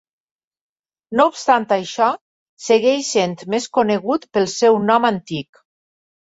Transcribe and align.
No 1.19 1.27
obstant 1.31 1.67
això, 1.75 2.07
segueix 2.69 3.11
sent 3.11 3.37
més 3.55 3.69
conegut 3.79 4.27
pel 4.39 4.49
seu 4.55 4.81
nom 4.89 5.07
antic. 5.13 5.63